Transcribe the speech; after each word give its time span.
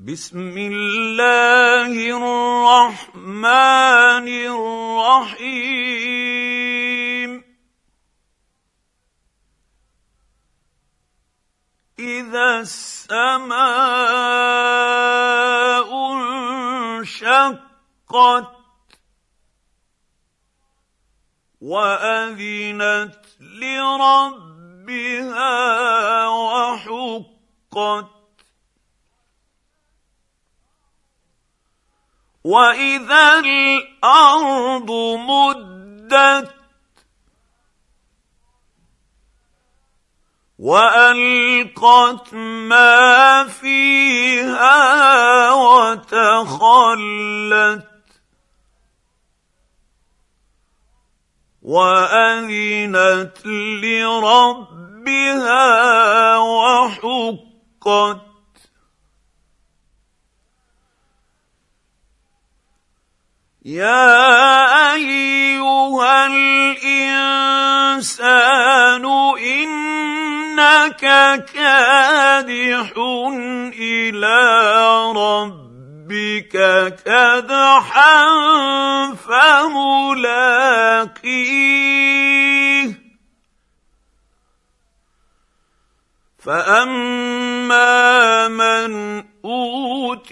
بسم 0.00 0.56
الله 0.56 1.92
الرحمن 2.16 3.36
الرحيم. 5.28 5.60
إذا 11.98 12.60
السماء 12.60 13.50
انشقت 17.00 17.70
وأذنت 21.60 23.20
لربها 23.40 24.68
وحقت 26.28 28.19
واذا 32.44 33.38
الأرض 33.38 34.90
مدت 35.18 36.54
والقت 40.58 42.34
ما 42.34 43.44
فيها 43.44 45.52
وتخلت 45.52 46.20
واذنت 51.62 53.46
لربها 53.82 55.66
وحقت 56.36 58.29
يا 63.64 64.94
أيها 64.94 66.26
الإنسان 66.26 67.44
إنك 69.36 71.00
كادح 71.44 72.92
إلى 73.78 74.38
ربك 75.16 76.54
كدحا 77.04 78.24
فملاقيه. 79.14 80.20
فأما 86.38 87.88
من 88.48 89.29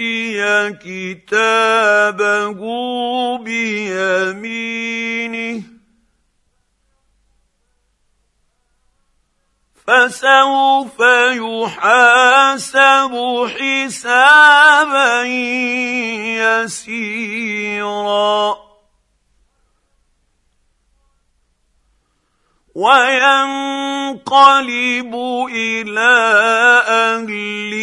اوتي 0.00 0.70
كتابه 0.82 2.60
بيمينه 3.38 4.82
فسوف 9.86 11.00
يحاسب 11.32 13.12
حسابا 13.58 15.22
يسيرا 16.62 18.58
وينقلب 22.74 24.24
إلى 25.50 26.12
اهله 26.88 27.77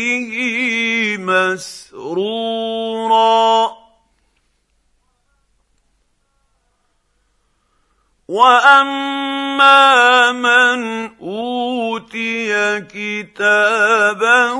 واما 8.36 10.32
من 10.32 11.10
اوتي 11.22 12.82
كتابه 12.82 14.54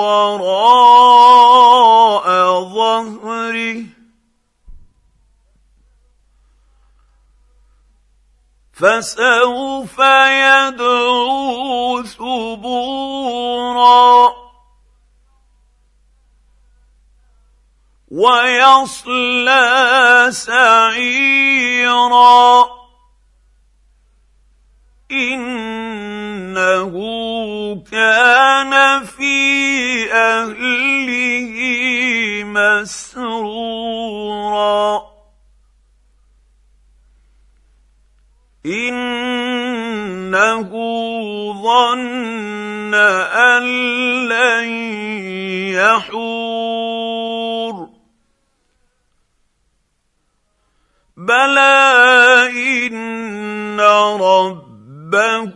وراء 0.00 2.26
ظهره 2.64 3.82
فسوف 8.72 9.98
يدعو 10.48 12.02
ثبورا 12.02 14.01
ويصلى 18.12 19.56
سعيرا. 20.30 21.84
إنه 25.12 26.92
كان 27.92 29.04
في 29.04 30.12
أهله 30.12 31.54
مسرورا. 32.44 33.82
إنه 38.66 39.12
ظن 41.62 42.94
أن 42.94 43.62
لن 44.28 44.68
يحور. 45.74 46.91
بلى 51.26 52.50
ان 52.86 53.80
ربه 54.20 55.54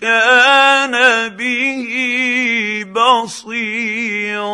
كان 0.00 1.28
به 1.36 1.94
بصيرا. 2.92 4.48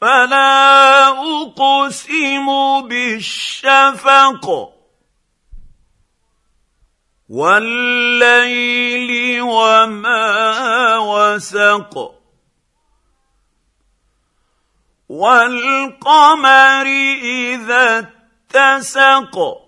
فلا 0.00 1.08
اقسم 1.08 2.46
بالشفق 2.88 4.73
والليل 7.28 9.10
وما 9.42 10.98
وسق 10.98 12.14
والقمر 15.08 16.86
إذا 17.22 17.98
اتسق 17.98 19.64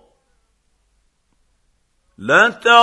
لتركبن 2.17 2.77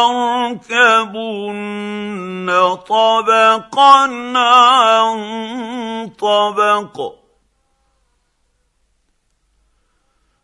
طبقا 2.89 3.99
عن 4.39 5.19
طبق. 6.19 7.15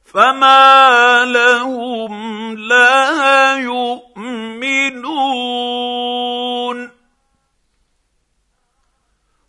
فما 0.05 1.25
لهم 1.25 2.13
لا 2.59 3.57
يؤمنون. 3.57 4.10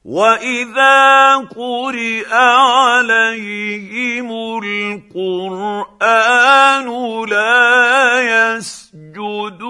واذا 0.06 1.36
قرئ 1.36 2.34
عليهم 2.34 4.30
القران 4.64 6.08
لا 7.30 8.56
يسجدون. 8.56 9.62